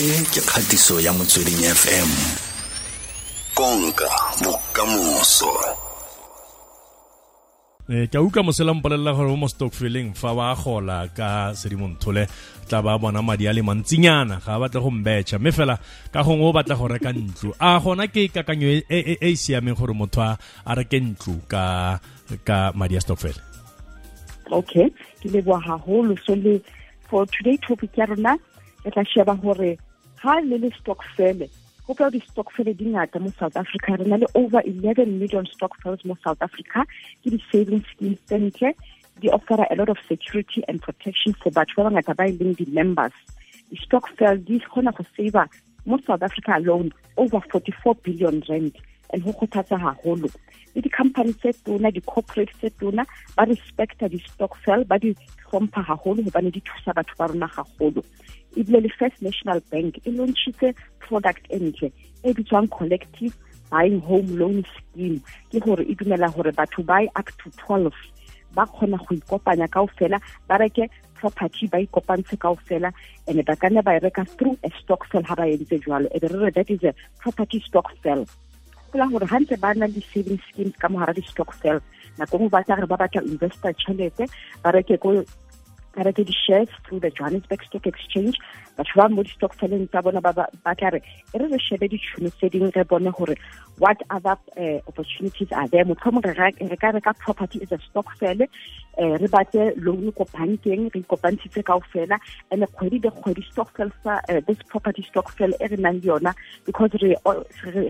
[0.00, 2.10] e ke kgatiso ya motsweding fm
[3.52, 4.08] konka
[4.40, 5.52] bokamoso.
[7.92, 12.24] Eh ke a utlwa mosela mpolelela gore mo stockfeleng fa ba gola ka sedimonthole
[12.64, 15.36] tla ba bona madi a le mantsinyana ga a batle go mbetšha.
[15.36, 15.76] Mme fela
[16.08, 17.52] ka gongwe o batla go reka ntlo.
[17.60, 22.00] A gona ke kakanyo e e, e, e siameng gore motho a reke ntlo ka
[22.48, 23.36] ka madi a stockfel
[24.50, 24.88] okay
[25.20, 26.56] ke leboa gagolo so le
[27.04, 28.32] for today topic ya rona
[28.84, 29.76] re tla sheba gore
[30.22, 31.48] ha le le stokfele
[31.86, 33.96] go ka di-stokfele di ngata mo south africa.
[33.98, 36.84] Re na le over eleven million stokfels mo south africa.
[37.24, 38.70] Ke di-saving schemes tse ntle.
[39.20, 42.54] Di offera a lot of security and protection for batho ba bangata ba e leng
[42.54, 43.16] di-members.
[43.72, 45.48] Di-stokfel di kgona go saver
[45.86, 48.76] mo south africa alone over forty four billion rand
[49.12, 50.30] and go kgothatsa gagolo
[50.74, 53.04] le di-company tse tona di-corporate tse tona
[53.36, 55.14] ba respecta di-stokfel ba di
[55.50, 58.04] hlompha gagolo gobane di thusa batho ba rona gagolo
[58.56, 59.98] ebile le first national bank.
[60.06, 61.92] E launchitse product e ntle
[62.24, 63.34] e bitswang collective
[63.70, 65.20] buying home loan scheme.
[65.50, 67.94] Ke gore e dumela gore batho buy up to twelve
[68.54, 72.92] ba kgona go ikopanya kao fela ba reke property ba ikopantshe kao fela
[73.28, 76.08] and ba ka nne ba reka through a stockvel ha ba entse jwalo.
[76.14, 78.26] E re re that is a property stock sell
[78.90, 81.78] gopola gore ga ntse ba na le saving schemes ka mogara di-stockvel
[82.18, 84.26] nako ngwe ba tla re ba batla investor tšhelete
[84.62, 85.22] ba reke ko
[85.94, 88.36] ka di-shares through the johannesburg stock exchange
[88.80, 91.00] batho ba mo di-stockfeleng tsa bona ba tla re
[91.34, 93.36] e re re shebe ditšhono tse dingwe re bone gore
[93.78, 95.84] what other uh, opportunities are there.
[95.84, 98.48] Motlhomong re ka reka property is a stockfel
[98.98, 102.18] um re batle loan ko bankeng re ikopantshitse kao fela
[102.50, 106.34] and kgwedi le kgwedi stockfel sa uh, this property stockfel e re nang le yona
[106.66, 107.14] because re,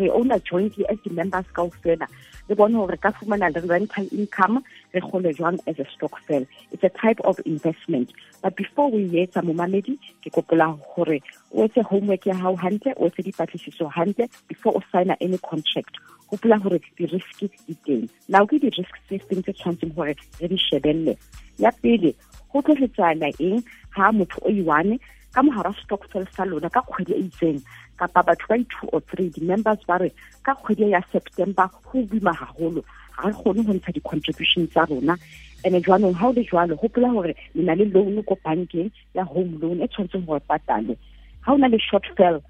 [0.00, 2.06] re owner jointly as di-members kao fela
[2.48, 4.62] re bone gore re ka fumana le rental income
[4.94, 8.10] re gole jwang as a stockfel it's a type of investment
[8.42, 11.20] but before we etsa momamedi ke kopola gore
[11.52, 15.94] o etse homework ya hao hantle o etse dipatlisiso hantle before o signa any contract.
[16.30, 18.08] Gopola gore di-risk di teng.
[18.28, 21.16] Now ke di-risk tse feng tse tshwanetseng gore re di shebelle.
[21.58, 22.14] Ya pele
[22.52, 23.62] go tlogetsana eng
[23.96, 24.98] ha motho o i-one
[25.32, 27.60] ka mogara stockfel sa lona ka kgwedi e itseng?
[27.96, 30.10] Kapa batho ba i-two or three di-members ba re
[30.42, 32.82] ka kgwedi ya september go boima gagolo
[33.16, 35.16] ga re kgone go ntsha di-contribution tsa rona
[35.64, 39.24] and jwanong ha o le jwalo gopola gore le na le loan ko bankeng ya
[39.24, 40.96] home loan e tshwanetseng gore patale
[41.40, 42.42] ha o na le short fell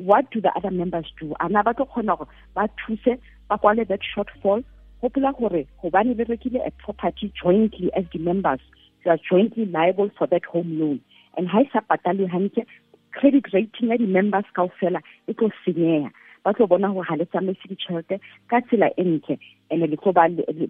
[0.00, 1.34] what do the other members do?
[1.40, 3.18] Ana ba tlo kgona gore ba thuse
[3.48, 4.64] ba kwale that shortfall?
[5.02, 8.60] Gopola gore gobane le rekile a property jointly as the members
[9.04, 11.00] you are jointly liable for that home loan.
[11.36, 12.64] And ha e sa patale hantle
[13.12, 16.10] credit rating ya di-members kao fela e tlo senyeha
[16.44, 19.04] ba tlo bona gore ga le tsamaise ditšhelete ka tsela e
[19.70, 20.26] and le tlo ba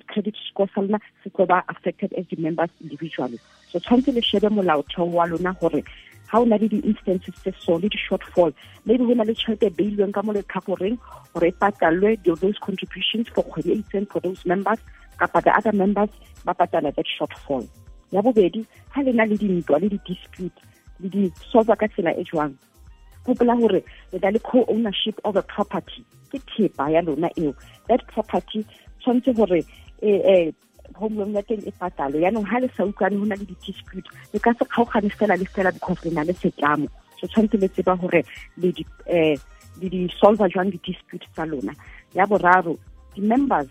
[0.08, 3.38] credit score sa lona se tlo ba affected as di-members individually.
[3.68, 5.84] So tshwanetse le shebe molaotheo wa lona gore
[6.30, 8.52] ha o na le di-instances tse so le di-shortfall
[8.86, 10.98] maybe go na le tšhelete e beilweng ka mo letlhakoreng
[11.34, 14.78] gore e patalwe those contributions for kgwedi for those members
[15.18, 16.10] kapa the other members
[16.44, 17.66] ba patala that shortfall.
[18.10, 20.58] Ya bobedi ha le na le dintwa le di-dispute
[21.00, 22.54] le di-solver ka tsela e jwang
[23.26, 26.04] gopola gore le na le co-ownership of a property.
[26.30, 27.54] Ke thepa ya lona eo.
[27.88, 28.64] That property
[29.00, 29.64] tshwanetse gore
[30.02, 30.52] um
[30.94, 34.08] home loan ya teng e patalo yaanong ga le sa utlwane go na le di-dispute
[34.32, 36.88] le ka se kgaogane fela le fela because le na le setlamo.
[37.20, 38.24] So tshwanetse le tseba gore
[38.56, 38.72] le
[39.80, 41.72] di-solver jwang di-dispute tsa lona.
[42.14, 42.76] Ya boraro
[43.14, 43.70] di-members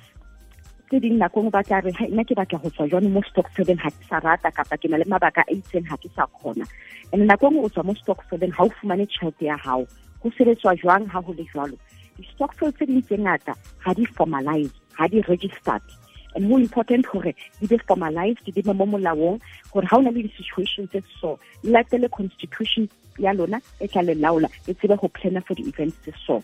[0.89, 3.93] tse ding ngwe ba tla re nna ke batla go tswa jwane mo stockfeleng ga
[3.93, 6.65] ke sa rata kapa ke na le mabaka a itseng ga ke sa kgona?
[7.13, 9.85] And nako ngwe o tswa mo stockfeleng ga o fumane tšhelete ya gago
[10.23, 11.77] go sebetswa jwang ga go le jwalo?
[12.17, 13.53] Di-stockfel tse ding tse ngata
[13.85, 15.85] ga di formalize ga di registered.
[16.33, 19.37] And mo important gore di be formalized di be mo molaong
[19.69, 22.89] gore ga o na le di-situation tse so le latele constitution
[23.21, 26.41] ya lona e tla le laola e tsebe go plana for di-events tse so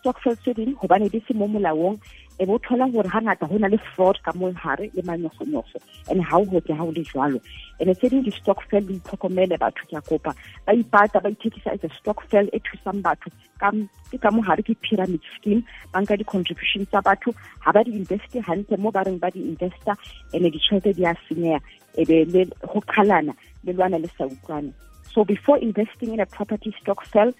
[0.00, 1.98] di-stockfel tse ding gobane di se mo molaong
[2.38, 5.76] e bo thola gore ga ngata go na le fraud ka mo gare le manyofonyofo
[6.08, 7.40] and ga o gotle ga o le jwalo.
[7.80, 10.32] And tse di-stockfel le itlhokomele batho ke a kopa.
[10.66, 13.28] Ba ipata ba ithekisa as a stockfel e thusang batho.
[13.60, 15.64] Ke ka mo ke pyramid scheme.
[15.92, 17.34] Ba nka di-contribution tsa batho.
[17.64, 19.96] Ga ba di-investe gantle mo ba reng ba di-investa
[20.32, 21.60] and ditšhelete di a senyega
[21.96, 24.72] e be go kgalana le lwana le sa utlwane.
[25.12, 27.34] So before investing in a property stockfel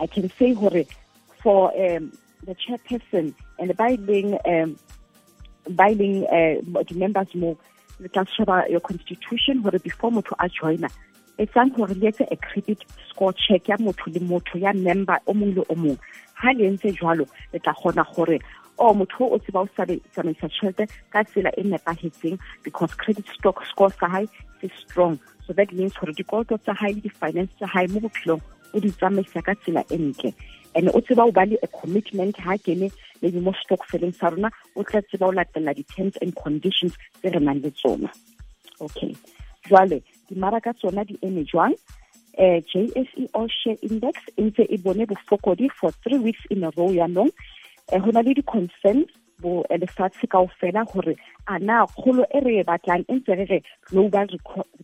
[0.00, 0.84] i can say gore
[1.44, 2.10] for um,
[2.46, 4.76] the chairperson and ba ileng um
[5.76, 7.56] ba ileng uh, di-members mo
[8.00, 10.88] le tla sheba your constitution gore before motho a joina
[11.38, 15.62] e tsang a credit score check ya motho le motho ya member o mongwe le
[15.68, 15.98] o mongwe
[16.34, 18.40] ha le entse jwalo le tla kgona gore
[18.78, 23.92] o motho o tseba o tsamaisa tšhelete ka tsela e nepagetseng because credit stock score
[24.00, 24.26] sa hae
[24.60, 25.18] se strong.
[25.46, 28.42] So that means gore dikoloto tsa hae le di-finance tsa hae mo bophelong
[28.74, 30.34] o di tsamaisa ka tsela e ntle
[30.74, 32.90] and o tseba o ba le a commitment ha kene
[33.22, 37.40] maybe mo stokfeleng sa rona o tla tseba o latella di-terms and conditions tse re
[37.40, 38.10] nang le tsona.
[38.80, 39.14] Okay.
[39.68, 41.74] Jwale dimaraka tsona di eme jwang?
[42.36, 47.30] Uh, JSE All Share Index e ntse e for three weeks in a row yaanong
[47.92, 48.22] um go na
[49.40, 51.16] bo lefatshe kao fela gore
[51.46, 54.26] a na kgolo e re e batlang e global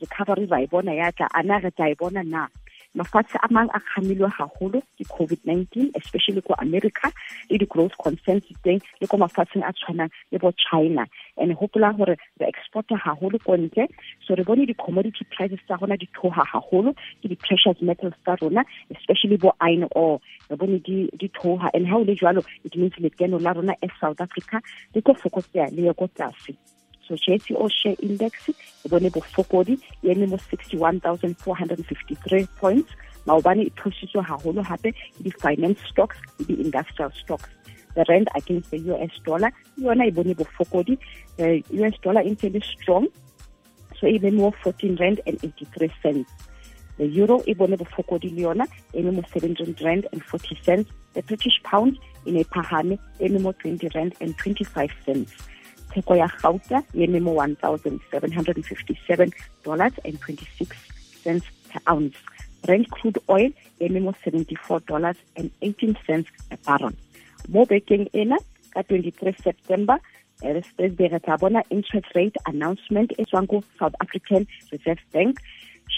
[0.01, 2.49] recovery ra bona ya tla a na re tla
[2.95, 7.13] mafatshe a mang a kgamilwe haholo ke covid-19 especially ko america
[7.51, 11.07] le di-growth concerns teng le ko mafatsheng a tshwanang le bo china.
[11.37, 13.87] And hopola gore re exporta haholo ko ntle
[14.27, 18.65] so re bone di-commodity prices tsa rona di thoha haholo ke di-precious metals tsa rona
[18.91, 20.21] especially bo iron ore.
[20.51, 21.71] Re bone di thoha.
[21.75, 24.61] And ha o le jwalo it means lekeno la rona as south africa
[24.95, 26.59] le tlo fokotsea le ye ko tlase
[27.11, 28.55] so JSE All Share Index e
[28.89, 32.91] bone bofokodi e eme mo 61453 points.
[33.27, 37.51] Maobane e thusitswe haholo hape ke di-finance stocks le di-industrial stocks.
[37.95, 40.99] The rand against the US dollar yona e bone bofokodi.
[41.37, 43.09] The US dollar e ntse strong
[43.99, 46.31] so e eme mo 14 rand and 83 cents.
[46.97, 50.91] The euro e bone bofokodi le yona e mo 17 rand and 40 cents.
[51.15, 55.33] The british pound e ne phahame e mo 20 rand and 25 cents
[55.93, 59.31] theko ya gauta e eme mo one thousand seven hundred and fifty-seven
[59.65, 60.77] dollars and twenty-six
[61.23, 62.17] cents per ounce.
[62.63, 63.51] Brent crude oil
[63.81, 66.95] e eme mo seventy-four dollars and eighteen cents per barrel.
[67.49, 68.39] Mo bekeng ena
[68.75, 69.99] ka twenty-three september
[70.43, 75.43] eh, thursday re tla bona interest rate announcement e tswang ko south african reserve bank.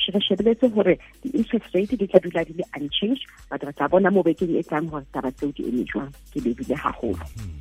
[0.09, 4.11] Re shebeletse gore di-interest rate di tla dula di le unchanged but re tla bona
[4.11, 5.85] mo bekeng e tlang gore taba tseo di eme
[6.33, 7.61] ke lebile gagolo hmm.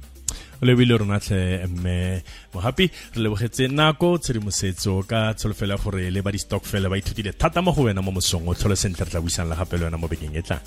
[0.62, 2.22] O lebile rona tlhe mme
[2.54, 2.86] mogapi
[3.16, 7.72] re lebogetse nako tshedimosetso ka tsholofelo ya gore le ba di-stockfele ba ithutile thata mo
[7.74, 10.08] go wena mo mosong o tlhole sentle re tla buisang le gape le wena mo
[10.08, 10.62] bekeng e tlang.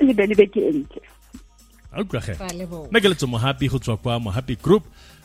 [0.00, 1.02] Le beke e ntle.
[1.92, 2.38] A utlwage
[2.90, 4.84] nna ke letso mohapi go tswa kwa mohapi group.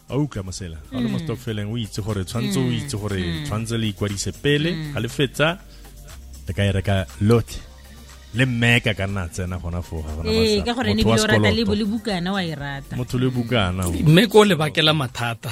[0.10, 0.78] A utlwa mosela.
[0.92, 4.74] Ga le mo stockfeleng o itse gore tshwanetse o itse gore tshwanetse le ikwadise pele
[4.94, 5.58] ga le fetsa
[6.48, 7.73] le ka e reka lotlhe
[8.34, 11.86] le mmeka ka nna tsena gona foo ee ka gore ne bile o rata le
[11.86, 12.96] bukana wa e rata.
[12.98, 15.52] Motho le bukana mme ko lebakela mathata.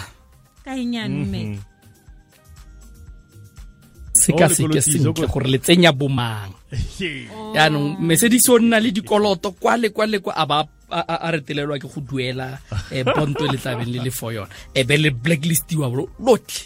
[0.65, 1.41] Ka enyane mme
[4.13, 6.51] sekaseke sentle gore le tsenya bomang
[7.55, 11.79] yaanong mesedise o nna le dikoloto kwa le kwa le kwa a ba a retelelwa
[11.79, 12.59] ke go duela
[12.91, 14.49] um bonto le tlabeng le le for yona.
[14.73, 15.87] E be le blacklistiwa
[16.19, 16.65] lotlhe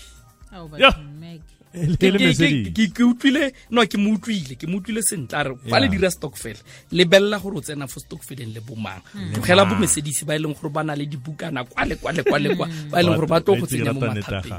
[1.76, 6.10] ke utlwile no ke mo utlwile ke mo utlwile sentle a re fa le dira
[6.12, 6.58] stockfel
[6.92, 9.02] lebelela gore o tsena fo stockfeleng le bomang.
[9.34, 12.40] Tlogela bomesedisi ba e leng gore ba na le dibukana kwa le kwa le kwa
[12.40, 14.54] le kwa ba e leng gore ba tlo go tsenya mo mathapeng.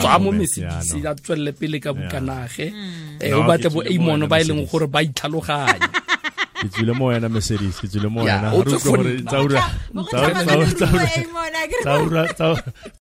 [0.00, 2.72] tswa mo mesedisi a tswelele pele ka bukanage
[3.32, 5.88] o batle bo amono ba e leng gore ba itlhaloganya.
[6.56, 8.48] Ke tswile mo wena mercedes ke tswile mo wena.
[11.84, 12.24] tsaura